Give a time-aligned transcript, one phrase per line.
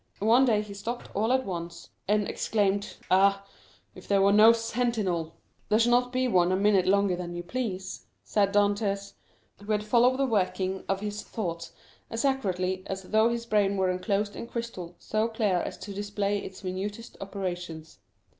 [0.17, 3.45] One day he stopped all at once, and exclaimed: "Ah,
[3.93, 5.35] if there were no sentinel!"
[5.69, 9.13] "There shall not be one a minute longer than you please," said Dantès,
[9.63, 11.73] who had followed the working of his thoughts
[12.09, 16.39] as accurately as though his brain were enclosed in crystal so clear as to display
[16.39, 17.99] its minutest operations.